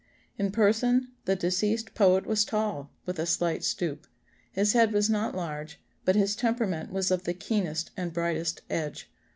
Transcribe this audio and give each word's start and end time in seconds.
]"In 0.39 0.51
person, 0.51 1.09
the 1.25 1.35
deceased 1.35 1.93
poet 1.93 2.25
was 2.25 2.43
tall, 2.43 2.89
with 3.05 3.19
a 3.19 3.27
slight 3.27 3.63
stoop. 3.63 4.07
His 4.51 4.73
head 4.73 4.93
was 4.93 5.11
not 5.11 5.35
large, 5.35 5.79
but 6.05 6.15
his 6.15 6.35
temperament 6.35 6.91
was 6.91 7.11
of 7.11 7.25
the 7.25 7.35
keenest 7.35 7.91
and 7.95 8.11
brightest 8.11 8.63
edge. 8.67 9.11